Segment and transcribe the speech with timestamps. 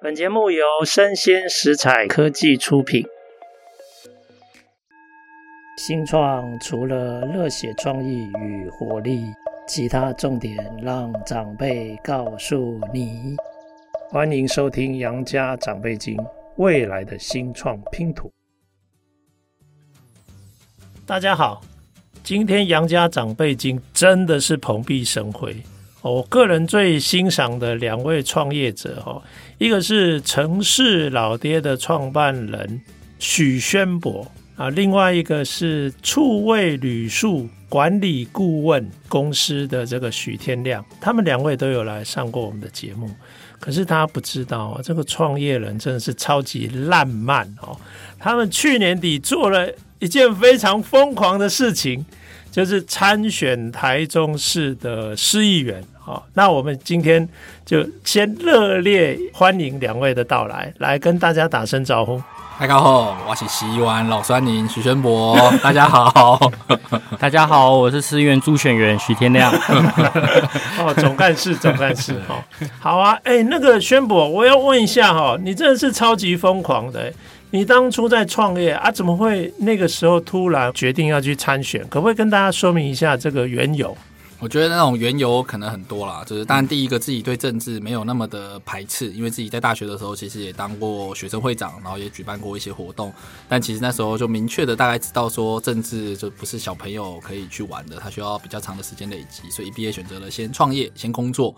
[0.00, 3.04] 本节目由生鲜食材科技出品。
[5.76, 9.24] 新创除了热血创意与活力，
[9.66, 13.34] 其他重点让长辈告诉你。
[14.08, 16.16] 欢迎收听《杨家长辈经》，
[16.58, 18.32] 未来的新创拼图。
[21.04, 21.60] 大家好，
[22.22, 25.56] 今天《杨家长辈经》真的是蓬荜生辉。
[26.00, 29.20] 我个人最欣赏的两位创业者哈，
[29.58, 32.80] 一个是城市老爹的创办人
[33.18, 43.10] 许宣博啊，另外一个是触味旅宿管理顾问公司的这个许天亮，他们两位都有来上过我们的节目。
[43.58, 47.76] 可是他不知道，这个创业人真的是超级烂漫哦。
[48.16, 52.06] 他们去年底做了一件非常疯狂的事情。
[52.50, 57.28] 就是参选台中市的市议员，好，那我们今天
[57.64, 62.20] 就先热烈欢迎两位的到来，来跟大家打声招呼。
[62.58, 66.50] 大家好，我是市议员老酸宁许宣博， 大家好，
[67.20, 69.52] 大家好，我是市议员助选员许天亮。
[70.80, 72.42] 哦，总干事，总干事，好，
[72.80, 77.12] 好啊，哎、欸，那个宣博，我要问一下哈，你真的是超级疯狂的。
[77.50, 81.86] 你当初在创业啊，怎么会那个时候突然决定要去参选？
[81.88, 83.96] 可不可以跟大家说明一下这个缘由？
[84.38, 93.12] 我觉得那种缘由可能很多啦，就是当然第一个自己对政治没有那么的排斥，因为自己在大学的时候其实也当过学生会长，然后也举办过一些活动，
[93.48, 101.52] 但其实那时候就明确的大概知道说政治就不是小朋友可以去玩的，它需要比较长的时间累积，所以一毕业选择了先创业，先工作。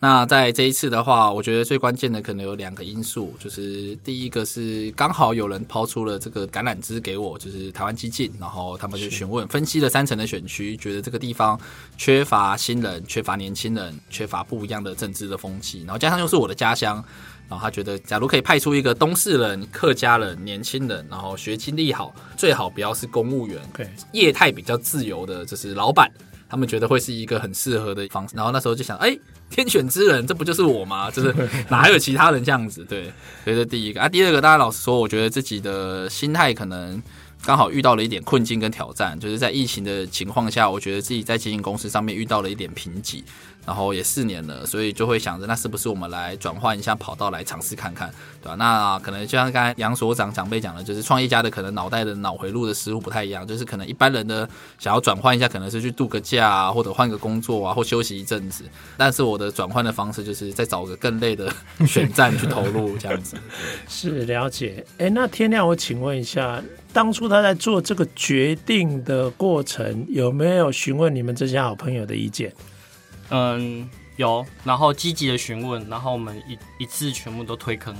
[0.00, 11.58] 那在这一次的话，我觉得最关键的可能有两个因素，就是第一个是刚好有人抛出了这个橄榄枝给我，就是台湾激进，然后他们就询问分析了三层的选区，觉得这个地方
[11.96, 17.02] 缺乏新人，缺乏年轻人，缺乏不一样的政治的风气，然后加上又是我的家乡，
[17.48, 23.58] 然后他觉得假如可以派出一个东势人、客家人、年轻人，然后学经历好，最好不要是公务员，
[24.12, 26.10] 业态比较自由的，就是老板。
[26.48, 29.18] 他们觉得会是一个很适合的方式，然后那时候就想，哎，
[29.50, 31.10] 天选之人，这不就是我吗？
[31.10, 31.34] 就是
[31.68, 32.84] 哪还有其他人这样子？
[32.84, 33.12] 对，
[33.44, 37.02] 所以这第一个啊，第二个，大家老实说，我觉得自己的心态可能
[37.46, 43.22] 刚好遇到了一点困境跟挑战，就是在疫情的情况下，我觉得自己在经营公司上面遇到了一点瓶颈。
[43.66, 48.12] 然后也四年了，所以就会想着，那是不是我们来转换一下跑道来尝试看看，
[48.42, 48.54] 对吧？
[48.56, 54.46] 那可能就像刚才杨所长长辈讲的，就是创业家的可能脑袋的脑回路的思路不太一样，就是可能一般人的
[54.78, 58.64] 想要转换一下，可能是去度个假啊，或者换个工作啊，或休息一阵子。
[58.98, 61.50] 但是我的转换的方式就是再找个更累的
[61.86, 63.34] 选战去投入，这样子。
[63.88, 64.84] 是了解。
[64.98, 66.62] 哎，那天亮，我请问一下，
[66.94, 72.52] 当初他在做这个决定的过程，有没有询问你们这些好朋友的意见？
[73.30, 77.92] 嗯，有，然后积极的询问，然后我们一一次全部都推坑。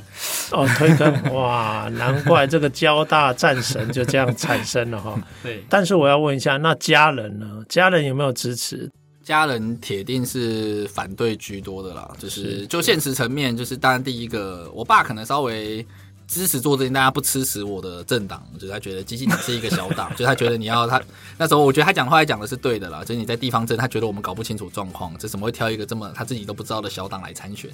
[0.52, 5.20] 哦，推坑，哇，难怪这个交大战神就这样产生了哈。
[5.42, 7.64] 对，但是我要问一下，那家人呢？
[7.68, 8.88] 家人有没有支持？
[9.24, 15.84] 家人铁定是反对居多的啦，就是就现实层面，就是当然第一个，我爸可能稍微。
[16.26, 21.00] 支持做这件，大家不支持我的政党，就是他觉得基进党是一个小党， 就他觉得你要他
[21.36, 27.70] 那时候，我觉得他讲话讲的是对的啦，就是你在地方政，他觉得我们搞不清楚状况，这怎么会挑一个这么他自己都不知道的小党来参选？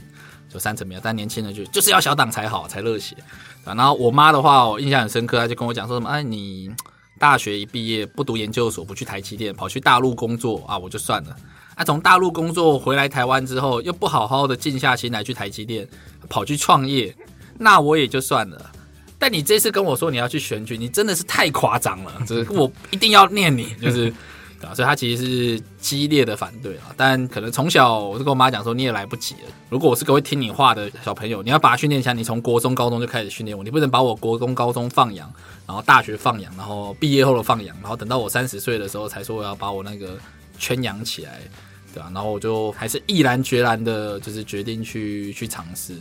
[0.49, 3.17] 就三层票，但年轻人就就是要小党才好，才热血。
[3.65, 6.71] 然后我妈的话，我印象很深刻，她就跟我讲说什么：哎，你
[7.19, 11.37] 大学一毕业不读研究所，不去台积电，跑去大陆工作啊，我就算了。
[11.77, 15.89] 啊，从大陆工作回来台湾之后，又不好好的静下心来去台积电，
[16.29, 17.15] 跑去创业。
[17.63, 18.71] 那我也就算了，
[19.19, 24.09] 但你这次跟我说你要去选举，你真的是太夸张了，就是我一定要念你，就是，
[24.65, 26.89] 啊所以他其实是激烈的反对啊。
[26.97, 29.41] 但可能从小我就跟我妈讲说，你也来不及了。
[29.69, 35.31] 如果我是个会听你话的小朋友，你要把它训练起来，你从国中、高中就开始训练我，你不能把我国中、高中放养，
[35.67, 40.19] 然后大学放养，然后毕业后的放养，然后等到我三十岁的时候才说我要把我那个
[40.59, 41.41] 圈养起来，
[41.95, 45.95] 对啊，然后我就还是毅然决然的，就是决定去去尝试。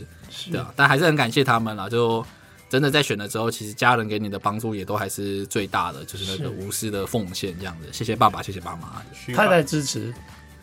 [0.50, 1.88] 对啊，但还是很感谢他们啦。
[1.88, 2.24] 就
[2.68, 7.88] 真的在选了之后，其实家人给你的帮助也都还是最大的，就是那个无私的奉献这样子。
[7.92, 9.02] 谢谢爸爸，谢谢爸妈。
[9.34, 10.14] 太太支持，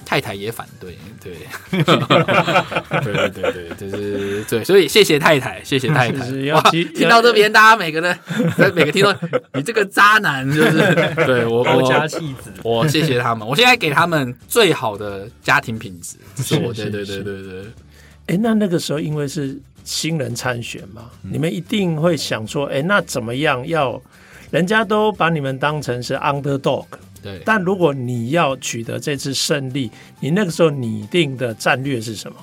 [0.05, 1.33] 太太也反对，对，
[3.03, 6.25] 对对对对，就是对，所以谢谢太太，谢谢太太。
[6.53, 8.17] 哇，听到这边，大家每个人
[8.73, 9.13] 每个听众，
[9.53, 10.77] 你这个渣男就是
[11.27, 17.61] 对我我家弃子，我谢谢他们，我现在给他们最好的家庭品质，是我，对对对对对。
[18.27, 24.01] 哎、欸，那那个时候因为是新人参选嘛，嗯、你们一定会想说，哎、欸，那怎么样要？
[24.49, 26.85] 人家都把你们当成是 underdog，
[27.21, 27.41] 对。
[27.45, 32.37] 但如果你要取得这次胜利，你那个时候拟定的战略是什么？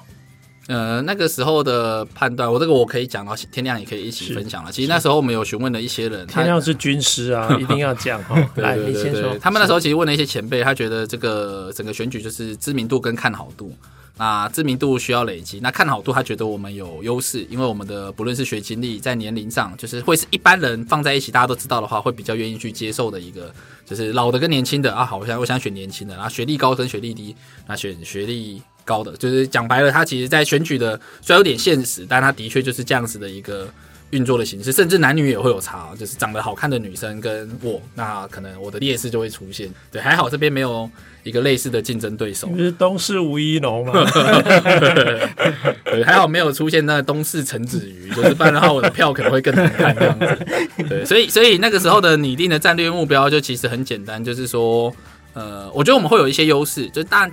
[0.66, 4.72] 呃，那个时候的判断，我这个我可以讲，到天亮也可以一起分享了。
[4.72, 8.48] 其实那时候我们有询问了一些人，天亮是军师啊， 一定要讲哦。
[8.56, 9.36] 来，你先说。
[9.38, 13.76] 他们那时候其实问了一些前辈，他觉得这个整个选举就是知名度跟看好度。
[14.16, 23.52] 那知名度需要累积，那看好度他觉得我们有优势，因为我们的不论是学经历，在年龄上，就是会是一般人放在一起，大家都知道的话，会比较愿意去接受的一个，
[23.84, 25.04] 就是老的跟年轻的啊。
[25.04, 27.34] 好，我想我想选年轻的，然后学历高跟学历低，
[27.66, 28.62] 那选学历。
[28.86, 33.66] 高的就是讲白了，他其实，在选举的虽然有点现实，但他的确就是这样子的一个
[34.10, 39.68] 运作的形式，甚至男女也会有差，就是长得好看的女生跟我，那可能我的劣势就会出现。
[39.90, 40.88] 对，还好这边没有
[41.24, 42.46] 一个类似的竞争对手。
[42.46, 43.92] 不是东市吴一农吗？
[45.84, 50.46] 对，还好没有出现那东市陈子瑜，就是不然的话我的票可能会更难看这样子。
[50.88, 54.94] 对，所以所以那个时候的拟定的战略目标就其实很简单，就是说，
[55.32, 57.30] 呃，我觉得我们会有一些优势，就是当然。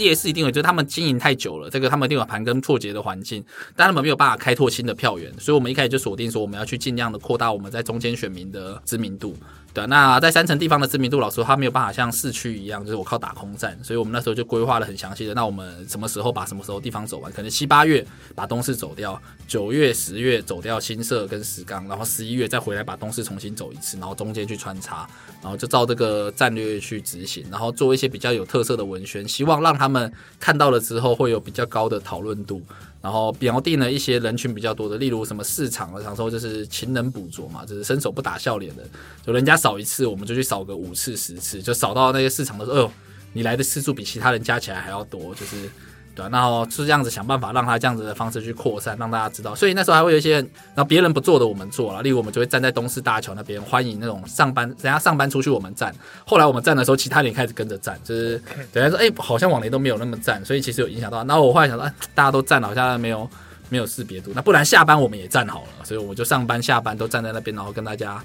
[0.00, 3.44] 劣势一定有，就是他们经营太久了，这个他们一定有盘根错节的环境，
[3.76, 9.36] 但他们没有办法开拓新的票源，所以我们一开始就锁定说，我们要去尽量的扩大我们在中间选民的知名度。
[9.72, 15.32] 对，那在山城地方的知名度，老实说，他没有办法像市区一样，就是我靠打空战，所以我们那时候就规划了很详细的。
[15.32, 17.30] 那我们什么时候把什么时候地方走完？
[17.32, 25.08] 可能七八月把东势走掉，九月、十月走掉新社跟石冈，然后十一月再回来把东势重新走一次，然后中间去穿插，
[25.40, 32.60] 然后就照这个战略去执行，然后做一些比较有特色的文宣，希望让他们看到了之后会有比较高的讨论度。
[33.02, 38.82] 然后标定了一些人群比较多的，例如什么市场，我想说就是勤能补拙嘛，就是伸手不打笑脸的，
[39.24, 42.92] 就人家扫一次，我们就去扫个五次十次，就扫到那些市场的时候，哎呦，
[43.34, 45.70] 你来的次数比其他人加起来还要多，就是。
[46.12, 49.54] 对，然后是这样子想办法让他这样子的方式去扩散，让大家知道。
[49.54, 50.38] 所以那时候还会有一些，
[50.74, 55.94] 然后别人不做的我们做了，例如我们就会站在东势大桥那边欢迎那种上班，人家上班出去我们站。
[56.26, 58.42] 后来我们站的时候，其他人开始跟着站，就是
[58.72, 61.18] 等于说，哎，好像往年都没有那么站，所以其实有影响到。
[61.24, 63.30] 然后我后来想说，哎，大家都站了，好像没有
[63.68, 68.20] 没有识别度，那不然下班我们也站好了，所以我就上班下班都站在那边，然后跟大家。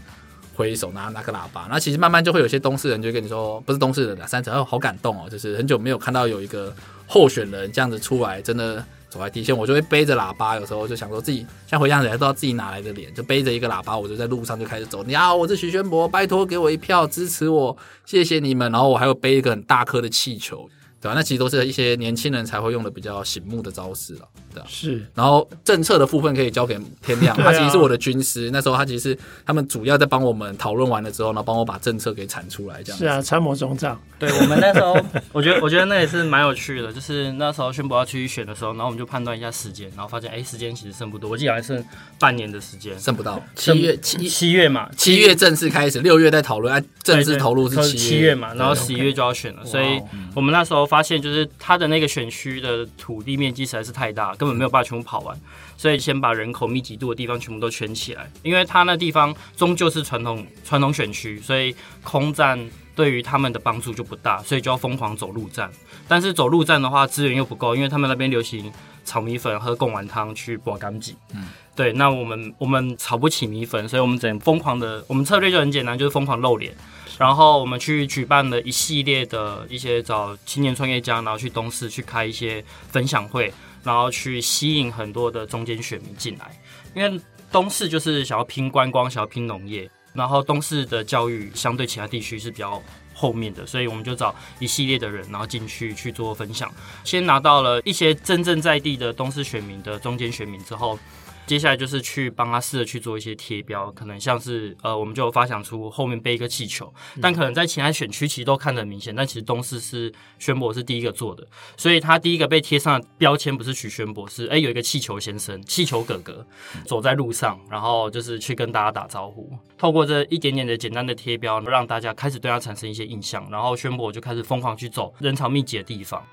[0.56, 6.74] 挥手拿拿个喇叭，那其实慢慢就会有些东市人就跟你说，不是东市人的三层，哦，好感动哦，就是很久没有看到有一个
[7.06, 15.04] 候选人这样子出来，真的走在第一线，我就会背着喇叭，有时候就想说自己像回想起来，不知道自己哪来的脸，就背着一个喇叭，我就在路上就开始走。
[15.04, 17.76] 你好，我是徐宣博，拜托给我一票支持我，
[18.06, 18.72] 谢谢你们。
[18.72, 20.70] 然后我还有背一个很大颗的气球。
[21.06, 21.14] 对吧？
[21.14, 24.22] 那其实都是一些年轻人才会用的比较醒目的招式了，
[24.52, 24.66] 对吧？
[24.68, 25.06] 是。
[25.14, 28.50] 然后政策的部分可以交给天亮， 他其实是我的军师。
[28.52, 29.16] 那时候他其实
[29.46, 32.98] 他们主要在帮我们讨论完了之后，然后帮我把政策给产出来，这样。
[32.98, 34.00] 是啊，参谋总长。
[34.18, 34.98] 对我们那时候，
[35.34, 41.84] 我觉得我觉得那也是蛮有趣的，就是那时候宣布要去选的时候，然后我们就判断一下时间，然后发现哎，时间其实剩不多，我记得还剩
[42.18, 43.40] 半年的时间，剩不到。
[43.56, 50.00] 七月七七月嘛，七月正式开始，六月在讨论，哎，正式投入是七月，七月嘛，然后十一月就要选了，所以
[50.34, 51.76] 我们那时候发现就是他。
[51.76, 55.38] 的那个选区的土地面积实在是太大，根本没有办法全部跑完，
[55.76, 58.32] 所以先把人口密集度的地方全部都圈起来。
[58.44, 62.58] 因为他那地方终究是传统传统选区，所以空战
[62.96, 65.70] 对于他们的帮助就不大，所以就要疯狂走路战。
[66.08, 68.72] 但是走路战的话，资源又不够，因为他们那边流行
[69.06, 71.16] 炒米粉、喝贡丸汤、去博干净。
[71.34, 76.76] 嗯，对，那我们我们炒不起米粉，所以我们只能疯狂的，我们策略就很简单，就是疯狂露脸。
[77.18, 83.54] 然后我们去举办了一系列的一些找青年创业家，然后去东市去开一些分享会，
[83.84, 86.52] 然后去吸引很多的中间选民进来。
[86.94, 92.84] 因为东市就是想要拼观光，想要拼农业，然后东市的教育相对其他地区是比较
[93.16, 96.72] 后面的，所以我们就找一系列的人，然后进去去做分享。
[97.04, 101.00] 先拿到了一些真正在地的东市选民的中间选民之后。
[101.46, 111.48] 接下来就是去帮他试着去做一些贴标，可能像是呃，我们就发想出后面背一个气球，但可能在其他选区其实都看得很明显，但其实东势是宣博是第一个做的，
[111.78, 116.46] 所以他第一个被贴上的标签不是许宣博，是哎有一个气球先生、气球哥哥
[116.86, 126.26] 走在路上，然后就是去跟大家打招呼，透过这一点点的简单的贴标，让大家开始对他产生一些印象，然后宣博就开始疯狂去走人潮密集的地方。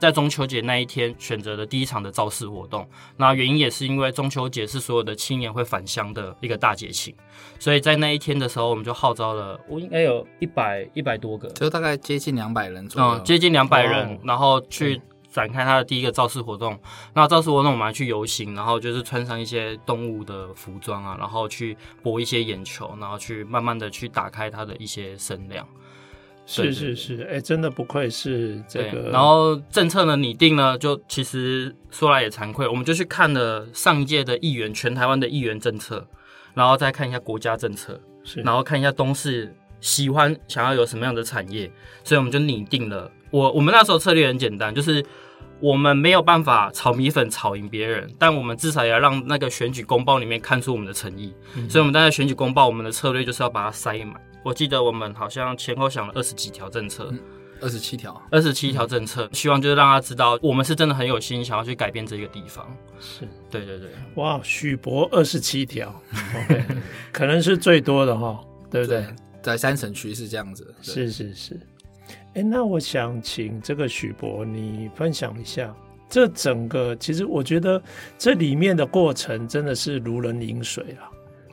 [0.00, 2.88] 在中秋节那一天选择的第一场的造势活动，
[3.18, 7.14] 那原因也是因为中秋节是所有的青年会返乡的一个大节庆，
[7.58, 14.98] 所以在那一天的时候，我们就号召了，我应该有一百一百多个，就大概接近两百人左右，嗯，接近两百人，然后去
[15.30, 16.78] 展开他的第一个造势活动。
[17.12, 25.68] 那造势活动我们还去游行，然后就是穿上一些动物的服装啊，然后去博一些眼球，然后去慢慢的去打开他的一些声量。
[26.52, 29.08] 是是是，哎、欸，真的不愧是这个。
[29.10, 36.04] 然后政策呢拟定呢，就其实说来也惭愧，我们就去看了上一届的议员，全台湾的议员政策，
[36.52, 41.70] 然后再看一下国家政策，是，然后看一下东市喜欢想要有什么样的产业，
[42.02, 43.08] 所以我们就拟定了。
[43.30, 45.04] 我我们那时候策略很简单，就是
[45.60, 51.32] 我们没有办法炒米粉炒赢别人，但我们至少也要让那个选举公报里面看出我们的诚意。
[51.54, 54.20] 嗯、所以我们在选举公报，我们的策略就是要把它塞满。
[54.42, 57.12] 我记得我们好像前后想了二十几条政策，
[57.60, 62.66] 二十七条，二十七条政策，嗯、希望就是让他知道我们是真的很有心，想要去改变这个地方。
[63.00, 63.28] 是。
[63.50, 65.94] 对对对，哇，许博二十七条，
[66.44, 66.64] OK，
[67.12, 69.04] 可能是最多的哈，对不对？
[69.42, 71.60] 在三省区是这样子，是是是。
[72.34, 75.74] 哎，那我想请这个许博你分享一下，
[76.08, 77.82] 这整个其实我觉得
[78.18, 81.09] 这里面的过程真的是如人饮水了，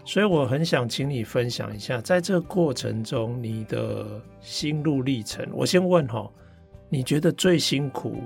[0.07, 5.45] 所以我很想请你分享一下，在这个过程中你的心路历程。
[5.51, 6.31] 我先问哈，
[6.87, 8.23] 你觉得最辛苦、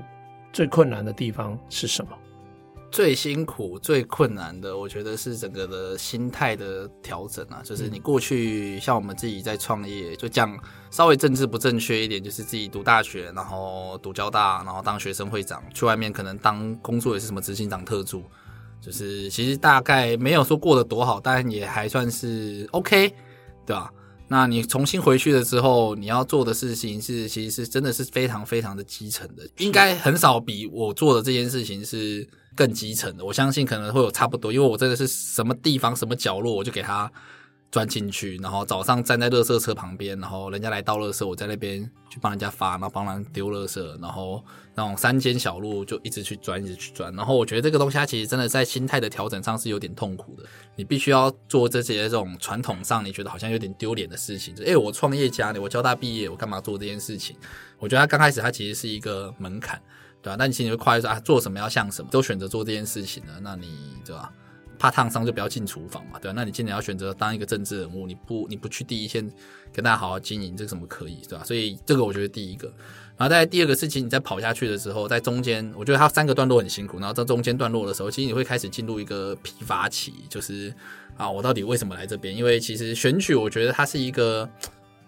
[0.54, 2.12] 最困难的地方是什么？
[2.92, 7.62] 最辛苦、最困难的，我觉得是整个的心态的调整啊。
[7.64, 10.56] 就是你过去像我们自己在创业，就讲
[10.92, 18.24] 稍微政治不正确一点，就是自己读大学，然后读交大，然后当学生会长，去外面可能当工作也是什么执行长、特助，
[18.82, 23.14] 就是其实大概没有说过得多好，但也还算是 OK，
[23.66, 23.92] 对吧？
[24.28, 32.28] 那你重新回去了之后，你要做的事情是，其实是真的是非常非常的基层的，应该很少比我做的这件事情是。
[32.54, 37.10] 更基层的，我相信可能会有差不多，因为我真的是什么地方、什么角落，我就给他
[37.72, 44.44] 钻进去，然后早上站在垃圾车旁边，然后人家来倒垃圾，我在那边去帮人家发，然后帮人丢垃圾，然后
[44.82, 47.14] 那种山间小路就一直去钻，一直去钻。
[47.16, 50.44] 然后我觉得这个东西它其实真的在心态的调整上是有点痛苦的，
[50.76, 57.36] 你必须要做这些这种传统上你觉得好像有点丢脸的事情，就诶，我创业家，我交大毕业，我干嘛做这件事情？
[57.80, 59.82] 我觉得他刚开始他其实是一个门槛。
[60.24, 60.36] 对吧、啊？
[60.38, 63.40] 那你心里会跨越说啊，做什么要像什么，都选择做这件事情呢？
[63.42, 64.32] 那你对吧？
[64.78, 69.28] 怕烫伤就不要进厨房嘛，对吧、那你今年要选择当一个政治人物，你不你不去第一线
[69.74, 72.72] 跟大家好好经营，这个怎么可以，对吧、所以这个我觉得第一个，
[73.22, 80.74] 然后在第二个事情，你在跑下去的时候，在中间，我觉得它三个段落很辛苦，然后在中间段落的时候，其实你会开始进入一个疲乏期，就是
[81.18, 82.36] 啊，我到底为什么来这边？
[82.36, 84.50] 因为其实选举，我觉得它是一个。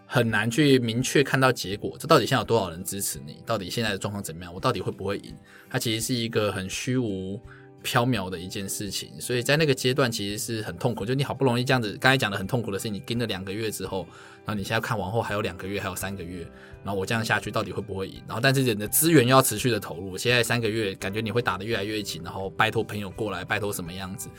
[0.05, 3.38] 很难去明确看到结果，这到底现在有多少人支持你？
[3.48, 4.53] 到底现在的状况怎么样？
[4.53, 5.36] 我到底会不会赢？
[5.72, 7.41] 它其实是一个很虚无
[7.84, 11.06] 缥缈的一件事情，所以在那个阶段其实是很痛苦。
[11.06, 14.08] 就你好不容易这样子，刚才讲的很痛苦的是，你跟了两个月之后，
[14.46, 16.48] 然后你现在看往后还有两个月，还有三个月，
[16.84, 18.22] 然后我这样下去到底会不会赢？
[18.28, 24.30] 然后但是人的资源要持续的投入，现在三个月感觉你会打得越来越紧，然后拜托朋友过来，拜托什么样子？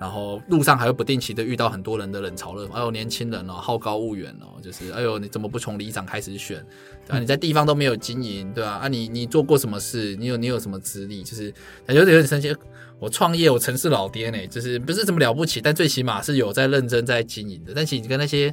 [0.00, 6.66] 然后路上还会不定期的遇到很多人的冷嘲热讽，哎呦年轻人哦，好高骛远哦，就是哎呦你怎么不从里长开始选？
[7.06, 8.70] 对啊，你在地方都没有经营，对吧？
[8.70, 10.16] 啊，啊你你做过什么事？
[10.16, 11.22] 你有你有什么资历？
[11.22, 11.48] 就是
[11.86, 12.54] 感觉有点生气。
[13.04, 17.72] 我创业，我曾是老爹呢，就是不是这么了不起，但最起码是有在认真在经营的。
[17.76, 18.52] 但其实你跟那些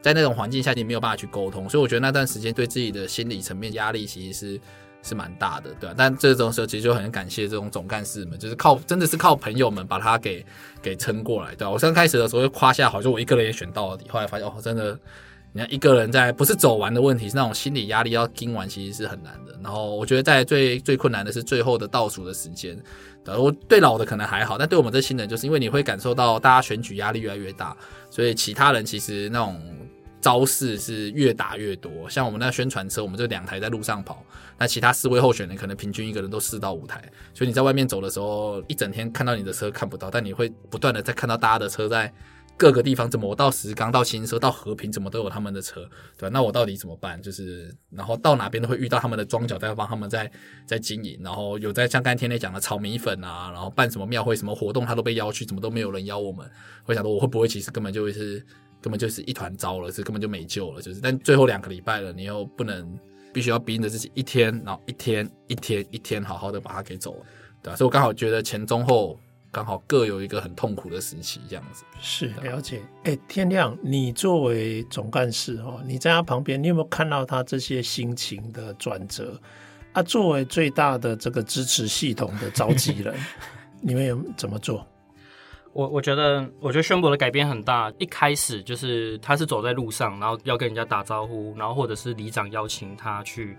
[0.00, 4.60] 在那种环境下，你没有办法去沟通，所以我觉得那段时间对自己的心理层面压力其实是。
[5.04, 5.94] 是蛮大的，对吧？
[5.98, 10.46] 但这种时候其实就很感谢这种总干事们，就是靠真的是靠朋友们把他给
[10.80, 11.70] 给撑过来，对吧？
[11.70, 14.96] 我刚开始的时候就夸下好，就我一个人也选到了底，后来发现哦，真的，
[15.52, 19.52] 你看一个人在不是走完的问题，是那种心理压力要盯完，其实是很难的。
[19.62, 22.76] 然后我觉得在最最困难的是最后的倒数的时间，
[23.24, 27.76] 对，我对老的可能还好，但对我们这新人，就是因为你会感受到大家选举压力越来越大，
[28.10, 29.60] 所以其他人其实那种。
[30.22, 34.24] 招式是越打越多，像我们那宣传车，我们就两台在路上跑。
[34.56, 37.02] 那其他四位候选人可能平均一个人都四到五台，
[37.34, 42.12] 所以你在外面走的时候，一整天看到你的车看不到，但你会不断的在看到大家的车在
[42.56, 43.10] 各个地方。
[43.10, 46.30] 怎么我到石冈到新车到和平，怎么都有他们的车，对？
[46.30, 47.20] 那我到底怎么办？
[47.20, 50.30] 就是然后到哪边都会遇到他们的庄脚在帮他们在
[50.66, 56.48] 在经营，然后有在像刚才天天讲的炒米粉啊，然后办什么庙会什么活动，他都被邀去，怎么都没有人邀我们。
[56.84, 58.44] 会想说我会不会其实根本就是。
[58.82, 61.00] 根本就是一团糟了，是根本就没救了，就是。
[61.00, 62.98] 但最后两个礼拜了，你又不能，
[63.32, 67.26] 必须要逼着自己一天，然后一天一天一天好好的把它给走了，
[67.62, 67.76] 对吧？
[67.76, 69.16] 所以我刚好觉得前中后
[69.52, 71.84] 刚好各有一个很痛苦的时期，这样子。
[72.00, 72.82] 是了解。
[73.04, 79.38] 哎，天亮，你作为总干事哦，你在他旁边，你有没有看到他这些心情的转折？
[79.92, 83.14] 啊，作为最大的这个支持系统的召集人，
[83.82, 84.86] 你们有怎么做？
[85.74, 87.92] 我我觉得，我觉得宣博的改变很大。
[87.98, 93.56] 一开始就是他是走在路上，然后要跟人家打招呼，然后或者是里长邀请他去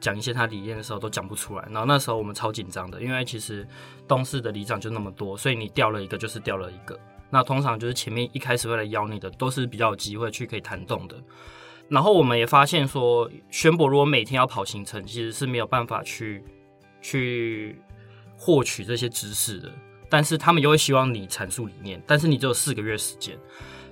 [0.00, 1.64] 讲一些他理念的时候，都讲不出来。
[1.70, 3.66] 然后那时候我们超紧张的，因为其实
[4.06, 6.98] 东市的里长就那么多，所以你掉了一个就是掉了一个。
[7.30, 11.16] 那通常就是前面一开始会来邀你的，都是比较有机会去可以弹动的。
[11.88, 16.42] 然后我们也发现说，宣博如果每天要跑行程，其实是没有办法去
[17.00, 17.80] 去
[18.36, 19.70] 获取这些知识的。
[20.08, 23.36] 但是他们又会希望你阐述理念，但是你只有四个月时间，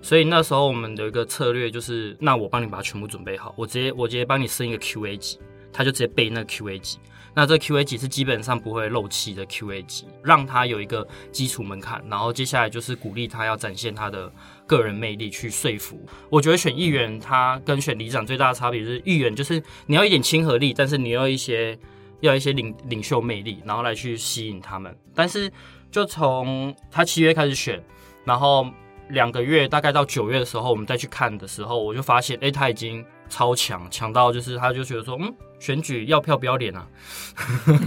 [0.00, 5.40] 所以那时候我们的一个策略就是，那我帮你把它全部准备好，我直接我直接帮你升一个 QA 级，
[5.74, 6.98] 他就直接背那个 QA 级，
[7.34, 14.32] 那这 Q A 级是基本上不会漏气的 Q A 级，让他有一个基础门槛，然后接下来就是鼓励他要展现他的
[14.68, 16.00] 个人魅力去说服。
[16.30, 21.76] 我觉得选议员他跟选里长最大的差别就是，议员就是你要一点亲和力，但是你要一些
[22.20, 24.96] 要一些领领袖魅力，然后来去吸引他们。
[25.12, 25.52] 但是
[25.90, 27.82] 就从他七月开始选，
[28.24, 28.64] 然后
[29.08, 33.04] 两个月大概到九月的时候，我们再去看的时候，我就发现，哎，他已经。
[33.28, 36.86] 超强，强到就是他就觉得说，嗯，选举要票不要脸啊，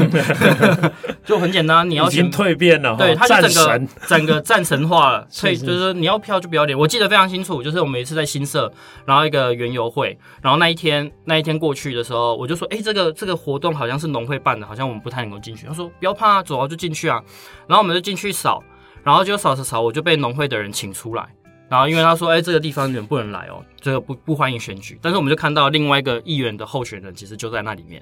[1.24, 6.77] 就很简单，你要先蜕变了，对，他就整个整个战神化了， 所以就是说你要票就不要脸。
[6.77, 8.72] 我记得非常清楚，就是我们一次在新社，
[9.06, 15.65] 然后一个园游会，然后那一天那一天过去的时候，我就说，哎、欸，这个这个活动好像是农会办的，好像我们不太能够进去。
[15.67, 17.22] 他说不要怕，走啊，就进去啊。
[17.67, 18.63] 然后我们就进去扫，
[19.03, 21.27] 然后就扫扫扫，我就被农会的人请出来。
[21.70, 24.98] 然后因为他说，哎，这个地方人不能来哦，这个不不欢迎选举。
[25.02, 28.02] 但是我们就看到另外一个议员的候选人，其实就在那里面。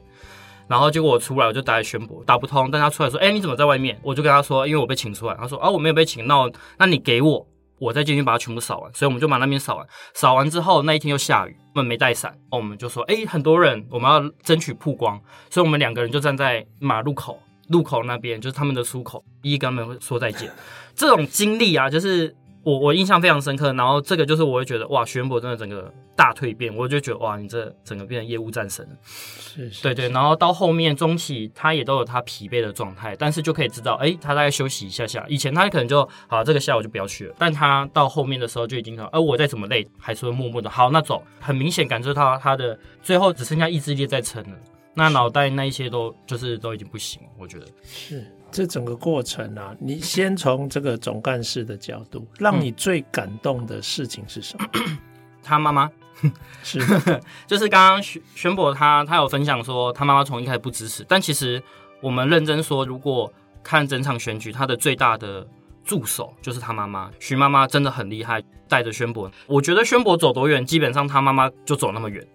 [0.67, 2.69] 然后结果我出来，我就打给宣布，打不通。
[2.71, 3.99] 但他出来说，哎，你怎么在外面？
[4.03, 5.35] 我就跟他说，因为我被请出来。
[5.35, 7.47] 他说，啊，我没有被请，那那你给我，
[7.79, 8.93] 我再进去把它全部扫完。
[8.93, 9.87] 所以我们就把那边扫完。
[10.13, 12.35] 扫完之后，那一天又下雨，我们没带伞。
[12.51, 15.19] 我们就说，哎，很多人，我们要争取曝光，
[15.49, 20.51] 所以我们两个人就站在马路口路口那边，就是他们的出口，一跟他们说再见。
[20.95, 22.35] 这种经历啊，就是。
[22.65, 44.57] 我我印象非常深刻，然后这个就是我会觉得哇，徐文博真的整个大蜕变，我就觉得哇，你这整个变成业务战神了，是，是，对对，然后到后面中期他也都有他疲惫的状态，但是就可以知道，哎，他大概休息一下下，以前他可能就好，这个下午就不要去了，但他到后面的时候就已经说，而我再怎么累，还是会默默的好，那走，很明显感受到他的最后只剩下意志力在撑了，
[44.95, 47.67] 那脑袋那一些都就是都已经不行了，我觉得。
[47.83, 48.25] 是。
[48.55, 54.65] 这整个过程啊，你先从这个总干事的角度，让你最感动的事情是什么？
[54.75, 54.97] 嗯、
[55.43, 55.91] 他妈妈
[56.63, 56.79] 是，
[57.45, 61.61] 就是刚刚宣宣博他他有分享说，他妈妈从一开始不支持，但其实
[62.01, 63.29] 我们认真说，如果
[63.61, 65.45] 看整场选举，他的最大的
[65.83, 69.29] 助手就是他妈妈，徐妈妈真的很厉害，带着宣博。
[69.47, 72.25] 我觉得宣博走多远，基本上他妈妈就走那么远。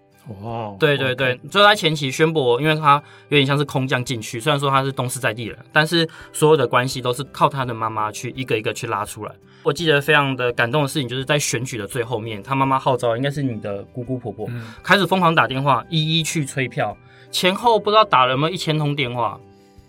[0.42, 9.32] 哇，wow, 对对对，就在前期宣布，因为他有点像是空降进去，虽然说他是东势在地人，但是所有的关系都是靠他的妈妈去一个一个去拉出来。
[9.62, 16.96] 我记得非常的感动的事情，就是在选举的最后面，他妈妈号召应该是你的姑姑婆婆，嗯、开始疯狂打电话，一一去催票，
[17.30, 19.38] 前后不知道打了有没有一千通电话，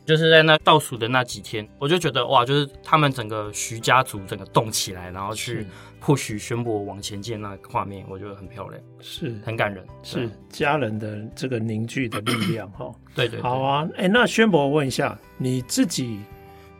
[0.06, 5.66] 就是在那倒数的那几天，我就觉得哇，就是他们整个徐家族整个动起来，然后去。
[6.04, 12.92] 或许宣布往前进那画面，我觉得很漂亮，是很感人，是家人的这个凝聚的力量哈。
[13.14, 13.88] 对，对 对，好啊。
[13.98, 16.20] 哎、欸，那宣博问一下，你自己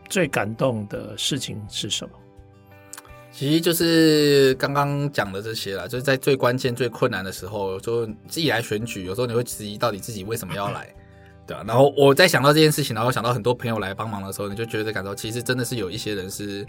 [0.08, 2.12] 最感动的事情是什么？
[3.30, 10.92] 其实就是刚刚讲的这些啦，就是在最关键、最困难的时候，就自己来选举，有时候你会质疑到底自己为什么要来，
[11.46, 11.64] 对啊。
[11.66, 16.66] 然后我在想到这件事情，然后想到很多朋友来帮忙的时候，你就觉得感到其实真的是有一些人是。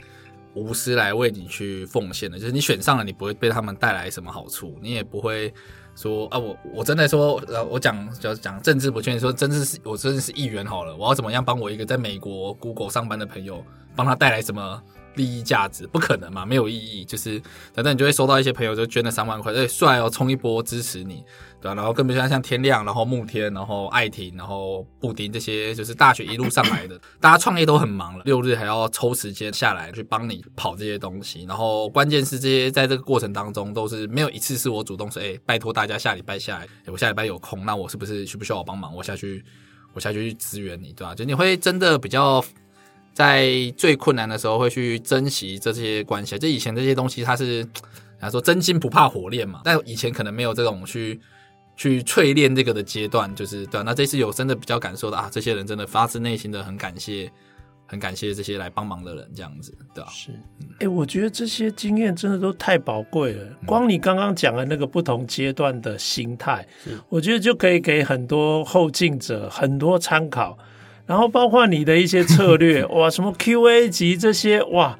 [0.55, 5.51] 无私来为你去奉献的，就是你选上了，你不会被他们带来什么好处，你也不会
[5.95, 14.79] 说啊，我我真的说，呃，我讲就讲政治不确定，说真的是我真的是议员好了，我要怎么样帮我一个在美国 Google 上班的朋友，帮他带来什么？
[15.15, 17.03] 利益价值不可能嘛，没有意义。
[17.05, 17.39] 就是
[17.73, 21.23] 等等，你就会收到一些朋友就捐了三万块，哎，帅哦，冲一波支持你，
[21.61, 31.45] 对吧、然后更不像像天亮，然后慕天，然后爱婷，然后布丁这些，就是大学一路上来的， 大家创业都很忙了，六日还要抽时间下来去帮你跑这些东西。
[31.45, 38.95] 然后关键是这些在这个过程当中都是没有一次是我主动说，哎，拜托大家下礼拜下来，我下礼拜有空，那我是不是需不需要我帮忙？
[38.95, 39.43] 我下去，
[39.93, 41.15] 我下去去支援你，对吧、啊？
[41.15, 42.43] 就你会真的比较。
[43.13, 46.37] 在最困难的时候，会去珍惜这些关系。
[46.39, 47.63] 就以前这些东西，它是，
[48.19, 49.61] 他说真金不怕火炼嘛。
[49.63, 51.19] 但以前可能没有这种去
[51.77, 53.83] 去淬炼这个的阶段，就是对。
[53.83, 57.31] 那这次有真的比较感受到啊，这些人真的发自内心的很感谢，
[57.85, 60.09] 很感谢这些来帮忙的人，这样子，对吧？
[60.09, 63.45] 是，哎、欸，我觉得这些经验真的都太宝贵了。
[63.65, 70.57] 光你刚刚讲的那个不同阶段的心态，是我觉得就可以给很多后进者很多参考。
[71.05, 74.97] 然后包括你的一些策略， 哇，什么 QA 级这些，哇，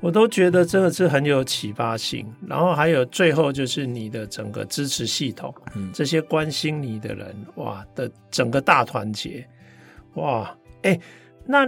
[0.00, 2.26] 我都觉得真的是很有启发性。
[2.46, 9.46] 然后还有最后就是你的整个支持系统，嗯，这些关心你的人，哇的整个大团结，
[10.14, 10.98] 哇，哎，
[11.46, 11.66] 那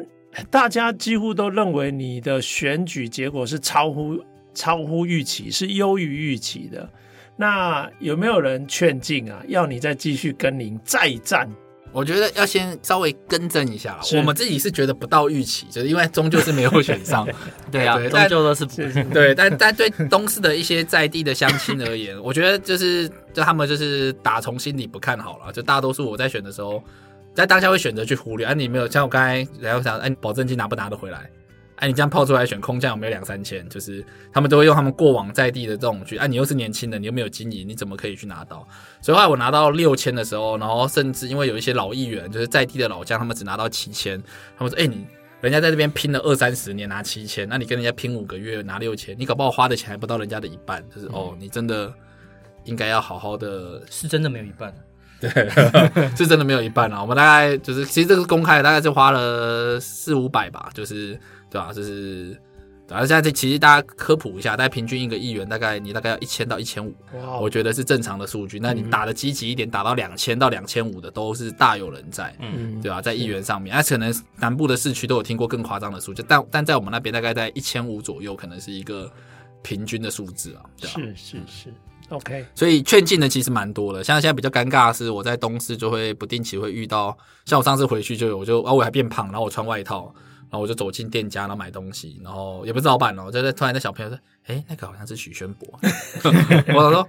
[0.51, 4.23] 大家几乎都认为你的选举结果是超乎
[4.53, 6.89] 超乎预期，是优于预期的。
[7.37, 9.43] 那有没有人劝进啊？
[9.49, 11.49] 要你再继续跟您再战？
[11.93, 17.27] 我觉得要先稍微更正一下，我们自己是觉得不到预期，就是因为终究是没有选上，
[17.73, 18.75] 对啊，终究都是不
[19.13, 26.83] 对，但但对东市的一些在地的乡亲而言， 我觉得就是就他们就是打从心里不看好了，就大多数我在选的时候。
[27.35, 28.45] 在当下会选择去忽略。
[28.45, 31.31] 啊，你没有像我刚才然后想，哎，保证金拿不拿得回来？
[31.79, 33.69] 哎，你这样抛出来选空降有没有两三千？
[33.69, 38.67] 就是他们都会用他们过往在地的这种去，哎，你又是年轻人，你又没有经营，你怎么可以去拿到？
[39.01, 44.21] 所以后来我拿到六千的时候，然后甚至因为有一些老议员，就是在地的老将，他们只拿到七千，
[44.57, 45.07] 他们说，哎，你
[45.41, 51.93] 人家在这边拼了二三十年拿七千，那你跟人家拼五个月拿六千，你搞不好花的钱还不到人家的一半，就是哦，你真的
[52.65, 54.75] 应该要好好的， 是真的没有一半。
[55.21, 55.29] 对，
[56.17, 57.03] 是真的没有一半啊。
[57.03, 61.19] 我们大概就是，其实这个公开的，大概就花了四五百吧，就是
[61.51, 61.73] 对吧、啊？
[61.73, 62.31] 就是，
[62.89, 66.95] 然后现在这其实大家科普一下，大概平均一个议员大概你大概要一千到一千五，
[67.41, 68.59] 我觉得是正常的数据。
[68.59, 73.03] 那你打的积极一点，打到两千到两千五的都是大有人在，嗯，对吧、啊？
[73.03, 79.11] 在议员上面，那、啊、可能南部的市区都有听过更夸张的数据，但但在我们那边大概在一千五左右，可能是一个
[79.63, 81.01] 平均的数字啊，对吧、啊？
[81.15, 81.75] 是是是。
[82.11, 84.03] OK，所以劝进的其实蛮多的。
[84.03, 90.11] 像现在比较尴尬的是，我在东市就会不定期会遇到，像我上次回去就有，我就啊我还变胖，然后我穿外套，
[90.51, 95.69] 然后我就走进店家然后买东西，然后也不是老板哦，就在突然那小朋友说，哎，那个好像是许宣博，
[96.75, 97.09] 我说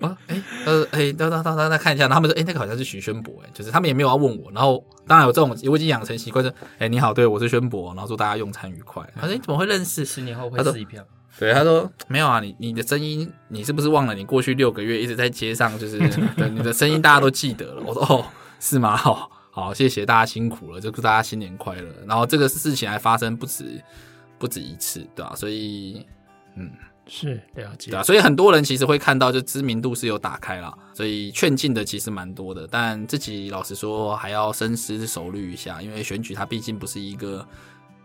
[0.00, 9.08] 啊，哎，呃，哎，等等等等，再看一下，然后他们说，哎，那个好像是许宣博，哎，就是他们也没有要问我，然后当然有这种，我已经养成习惯，说，哎，你好，对我是宣博，然后祝大家用餐愉快。
[9.14, 10.04] 他说你怎么会认识？
[10.04, 11.04] 十年后会是一票。
[11.38, 14.14] 对，他说没有啊，你你的声音，你是不是忘了？
[14.14, 15.98] 你过去六个月一直在街上，就是
[16.36, 17.82] 对你的声音，大家都记得了。
[17.86, 18.24] 我说哦，
[18.60, 18.96] 是吗？
[18.96, 21.88] 好，好，谢谢大家辛苦了，就祝大家新年快乐。
[22.06, 23.80] 然后这个事情还发生不止
[24.38, 25.34] 不止一次，对吧？
[25.36, 26.06] 所以，
[26.56, 26.72] 嗯，
[27.06, 28.02] 是了解，对啊。
[28.02, 32.66] 所以很多人其实会看到，就知名度是有打开了，所以劝进的其实蛮多的。
[32.66, 37.46] 但自己老实说，还要深思熟虑一下，因为选举它毕竟不是一个。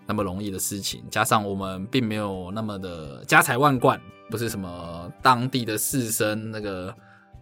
[0.09, 6.95] 那么容易的事情，加上我们并没有那么的家财万贯，不是什么当地的士绅那个，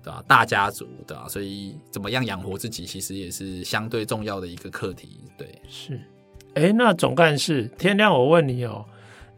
[0.06, 0.24] 对吧？
[0.28, 1.26] 大家族，对吧？
[1.28, 5.20] 所以怎么样养活自己，其实也是相对重要的一个课题。
[5.36, 6.00] 对，是。
[6.54, 8.86] 哎，那总干事天亮，我问你哦，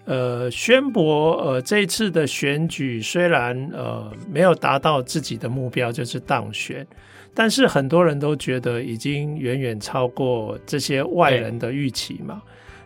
[0.03, 6.85] 呃，宣博呃这一次的选举虽然呃没有达到自己的目标，就是当选，
[7.33, 12.41] 但是很多人都觉得已经远远超过这些外人的预期嘛。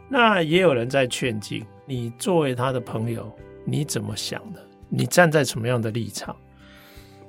[0.07, 4.61] 那也有人在劝进，你作为他的朋友，你怎么想的？
[4.87, 6.35] 你站在什么样的立场？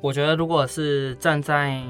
[0.02, 1.80] 我觉得，如果是站在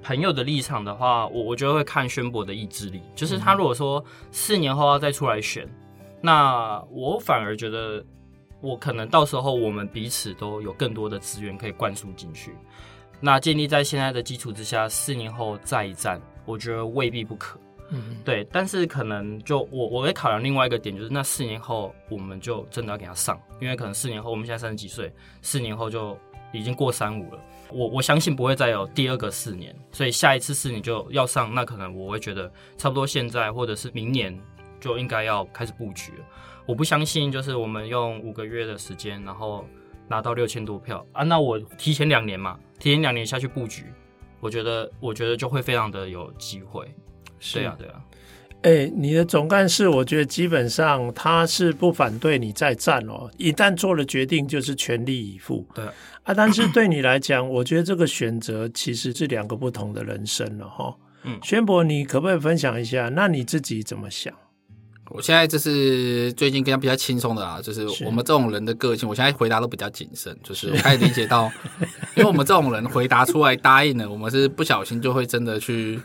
[0.00, 3.02] 朋友的立场的话，我我觉得会看宣博的意志力。
[3.16, 5.68] 就是他如果说四年后要再出来选，
[6.20, 8.02] 那我反而觉得，
[8.60, 12.54] 我可能到时候我们彼此都有更多的资源可以灌输进去。
[13.20, 17.58] 那建立在现在的基础之下，四年后再一战，我觉得未必不可。
[17.90, 26.16] 嗯，对，但是可能就我我会考量另外一个点，就是那四年后我们就真的要给他上，因为可能四年后我们现在三十几岁，四年后就
[26.52, 27.38] 已经过三五了，
[27.70, 34.38] 我我相信不会再有第二个四年，所以下一次四年就要上，那可能我会觉得差不多现在或者是明年
[34.80, 36.24] 就应该要开始布局了。
[36.66, 39.66] 我不相信就是我们用五个月的时间，然后
[40.08, 43.86] 拿到六千多票啊，那我提前两年嘛，提前两年下去布局，
[44.40, 46.86] 我觉得我觉得就会非常的有机会。
[47.40, 48.00] 是啊，对啊，
[48.62, 53.28] 哎、欸，你的总干事，我觉得基本上他是不反对你再战哦。
[53.36, 55.66] 一旦做了决定，就是全力以赴。
[55.74, 55.84] 对
[56.22, 60.94] 啊，但是对你来讲，我觉得这个选择其实是两个不同的人生了哈。
[61.24, 63.08] 嗯，宣博，你可不可以分享一下？
[63.08, 64.32] 那你自己怎么想？
[65.10, 71.50] 我现在就是最近跟他比较轻松的啊，就是我们这种人的个性，我现在回答都比较谨慎，就是我开始理解到，
[72.14, 76.00] 因为我们这种人回答出来答应了，我们是不小心就会真的去。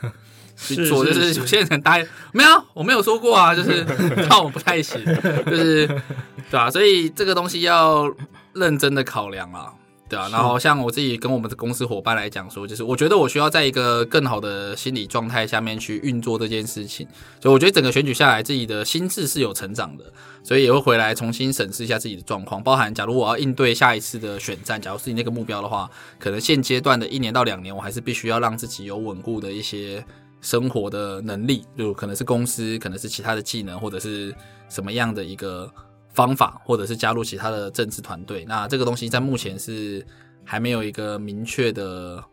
[0.58, 3.86] 去做，就是有些人答应没有，我没有说过啊，就是
[4.28, 5.00] 那我不太行，
[5.46, 6.72] 就是对吧、啊？
[6.72, 8.12] 所以这个东西要
[8.54, 9.72] 认真的考量啊，
[10.10, 10.28] 对啊。
[10.30, 17.08] 然后像我自己跟我们的公司伙伴来讲说，就是我觉得我需要在一个更好的心理状态下面去运作这件事情。
[17.40, 20.06] 所以我觉得整个选举下来，自己的心智是有成长的，
[20.44, 30.04] 所以也会回来重新审视一下自己的状况，包含假如我要应对下一次的选战，假如是你那个目标的话，可能现阶段的一年到两年，我还是必须要让自己有稳固的一些。
[30.42, 34.34] 生活的能力，就可能是公司，可能是其他的技能，或者是
[34.70, 35.70] 什么样的一个
[36.14, 38.46] 方法，或者是加入其他的政治团队。
[38.46, 40.06] 那这个东西在目前是
[40.44, 42.24] 还没有一个明确的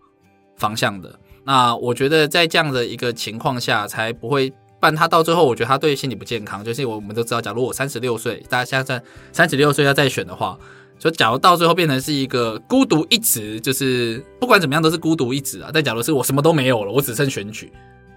[0.56, 1.18] 方向的。
[1.44, 6.64] 那我觉得在这样的一个情况下，才不会办他到最后，我觉得他对心理不健康。
[6.64, 10.58] 就是我们都知道，假如我三十六岁，大家现在三十六岁要再选的话，
[10.98, 15.70] 就假如到最后变成是一个孤独一职，就是不管怎么样都是孤独一职啊。
[15.72, 17.72] 但假如是我什么都没有了，我只剩选举。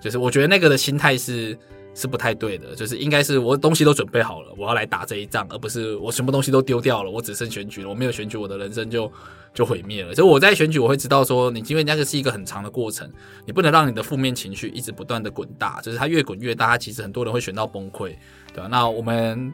[0.07, 1.57] 就是我觉得那个的心态是
[1.93, 2.75] 是不太对的。
[2.75, 9.11] 就是应该是我东西都准备好了，我要来打这一仗，而不是我什么东西都丢掉了，我只剩选举了，我没有选举，我的人生就
[9.53, 10.15] 就毁灭了。
[10.15, 13.09] 所以我在选举，我会知道说，你因为那个是一个很长的过程，
[13.45, 18.15] 你不能让你的负面情绪一直不断的滚大，就是它越滚越大，它其实很多人会选到崩溃，
[18.53, 18.67] 对吧？
[18.69, 19.53] 那我们。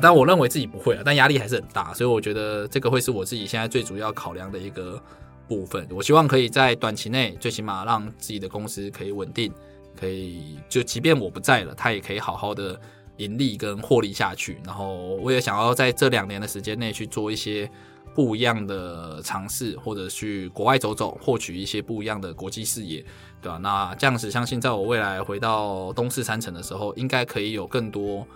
[0.00, 5.02] 但我认为自己不会啊，但压力还是很大，所以我觉得这个会是我自己现在最主要考量的一个
[5.48, 5.84] 部分。
[5.90, 9.52] 我希望可以在短期内，最起码让自己的公司可以稳定，
[9.96, 12.78] 可以就即便我不在了，它也可以好好的
[13.16, 14.58] 盈利跟获利下去。
[14.64, 17.70] 然后我也想要在这两年的时间内去做一些
[18.14, 23.04] 不一样的尝试，或者去国外走走，获取一些不一样的国际视野，
[23.40, 23.58] 对吧？
[23.58, 28.26] 那这样子，相信在我未来回到东势三成的时候，应该可以有更多。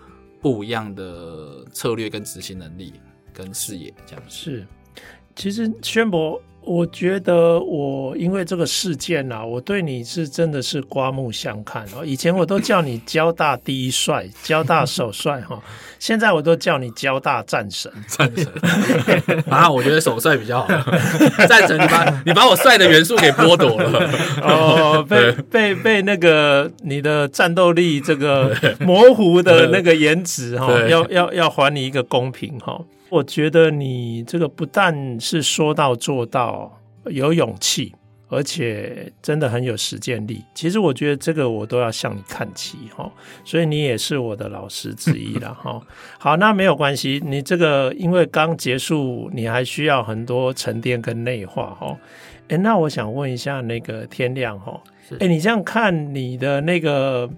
[0.42, 2.92] 不一样的策略跟执行能力
[3.32, 4.66] 跟视野，这样是。
[5.34, 12.04] 其实宣博，我觉得我因为这个事件啊，我对你是真的是刮目相看哦。
[12.04, 15.60] 以前我都叫你交大第一帅， 交大首帅哈，
[15.98, 18.46] 现在我都叫你交大战神，战神。
[19.50, 20.68] 啊，我觉得首帅比较好。
[21.46, 24.10] 战神，你把你把我帅的元素给剥夺了。
[24.42, 32.80] 哦，被被被那个你的战斗力这个模糊的那个颜值哈，要要要还你一个公平哈。
[33.14, 37.94] 我觉得你这个不但是说到做到，有勇气，
[38.26, 40.42] 而且真的很有实践力。
[40.52, 43.08] 其实我觉得这个我都要向你看齐哈，
[43.44, 45.80] 所以你也是我的老师之一了 哈。
[46.18, 51.96] 好，那没有关系，你这个因为刚结束，你还需要很多沉淀跟内化哈。
[52.48, 54.82] 诶，那我想问一下那个天亮哈，
[55.20, 57.30] 诶，你这样看你的那个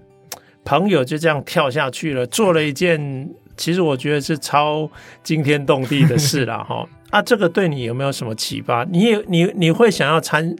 [0.65, 3.29] 朋友就这样跳下去了，做了一件。
[3.57, 4.89] 其实我觉得是超
[5.23, 7.21] 惊天动地的事了 哈啊！
[7.21, 8.83] 这个对你有没有什么启发？
[8.85, 10.55] 你也你你会想要参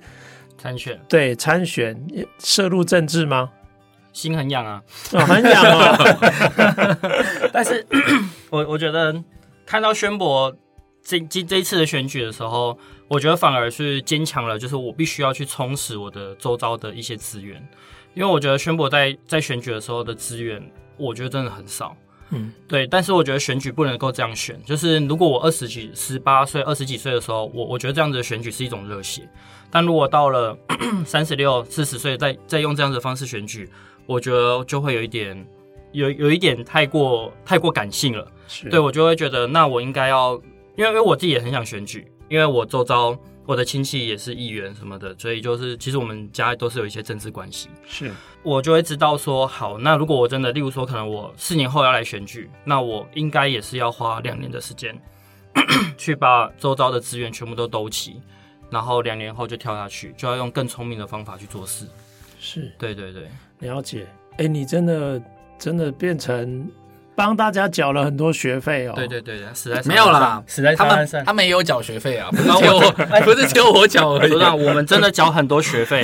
[0.58, 1.00] 参选？
[1.08, 1.96] 对，参选
[2.40, 3.52] 涉入政治吗？
[4.14, 4.82] 心很痒啊，
[5.12, 5.98] 哦、很痒啊！
[7.54, 7.86] 但是
[8.50, 9.24] 我我觉得
[9.66, 10.56] 看到宣博
[11.04, 12.76] 这这这一次的选举的时候，
[13.08, 17.62] 我觉得反而是坚强了，就是我必须要去充实我的周遭的一些资源，
[18.16, 20.64] 因为我觉得宣博在在选举的时候的资源，
[20.98, 21.96] 我觉得真的很少。
[22.32, 29.28] 嗯，对，但是我觉得选举不能够这样选，就是如果我二十几、十八岁、二十几岁的时候，我我觉得这样子的选举是一种热血，
[29.72, 30.58] 但如果到了
[31.06, 33.70] 三十六、四十岁再再用这样子的方式选举，
[34.06, 35.48] 我觉得就会有一点
[35.94, 38.28] 有有一点太过太过感性了。
[38.48, 40.34] 是对，我就会觉得那我应该要，
[40.76, 43.18] 因为因为我自己也很想选举，因为我周遭。
[43.48, 47.70] 我的亲戚也是议员什么的，所以就是其实我们家都是有一些政治关系。
[47.88, 48.12] 是，
[48.44, 54.94] 我就会知道说，好，那如果我真的，例如说，可能我四年后要来选举，那我应该也是要花两年的时间，
[55.98, 58.22] 去把周遭的资源全部都兜齐，
[58.70, 61.88] 然后两年后就跳下去，就要用更聪明的方法去做事。
[62.40, 63.30] 是，对对对，
[63.60, 64.06] 了解。
[64.32, 65.22] 哎、欸，你真的
[65.58, 66.70] 真的变成。
[67.18, 68.94] 帮大家缴了很多学费哦。
[68.96, 72.92] 对对对，实在没有啦，实在他们他们也有缴学费啊，不是只有我，
[73.26, 74.34] 不是只有我缴而已。
[74.34, 76.04] 我们真的缴很多学费。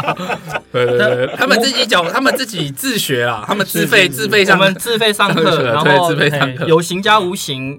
[0.72, 7.78] 对对对，他们自己缴，他们自己自学啊，他们自费自费上，我们自费上课， 然后自费上课，有形加无形。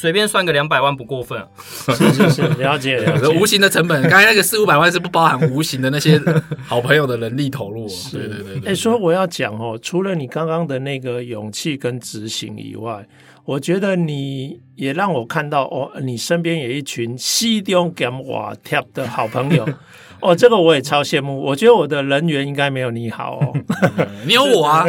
[0.00, 3.28] 随便算个两百万不过分，是是是， 了解了解。
[3.38, 6.18] 无形的成本，刚才那个四五百万是不包含无形的那些
[6.64, 7.86] 好朋友的人力投入。
[7.86, 8.60] 是对对对，对。
[8.60, 13.06] 哎、欸，说我要讲哦，除了你刚刚的那个勇气跟执行以外，
[13.44, 19.68] 我觉得你也让我看到哦，你身边有一群西中兼瓦贴的好朋友。
[20.20, 21.40] 哦，这个我也超羡慕。
[21.42, 23.52] 我觉得我的人缘应该没有你好哦。
[24.26, 24.84] 你有我啊！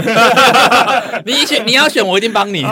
[1.26, 2.64] 你选，你要选，我一定帮你。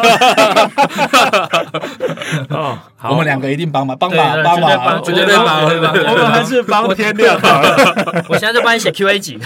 [2.49, 8.25] 哦， 好，我们两个一定帮忙，帮忙，帮忙，绝对帮，我们还是帮天亮好了。
[8.27, 9.39] 我现在就帮你写 Q&A 集。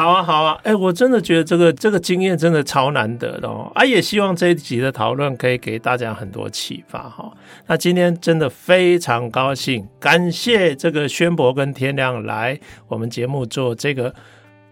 [0.00, 7.30] 好啊，好啊，哎，我真的觉得这个这个经验真的超难得的哦，啊，也希望这一集的讨论可以给大家很多启发哈。
[7.66, 12.58] 那今天真的非常高兴，感谢这个宣博跟天亮来
[12.88, 14.14] 我们节目做这个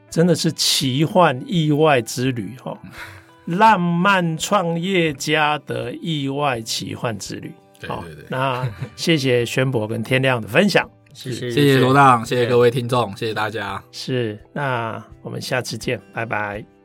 [0.08, 2.74] 真的是奇幻意外之旅哈，
[3.44, 7.52] 浪漫创业家的意外奇幻之旅。
[7.86, 10.88] 好，那谢谢宣博跟天亮的分享。
[11.18, 13.82] 谢谢，谢谢罗大，谢谢各位听众，谢谢大家。
[13.90, 16.77] 是，那我们下次见，拜拜。